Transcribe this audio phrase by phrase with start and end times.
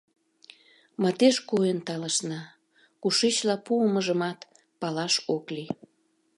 [1.01, 2.41] Мардеж койын талышна,
[3.01, 4.39] кушечла пуымыжымат
[4.79, 5.69] палаш ок лий.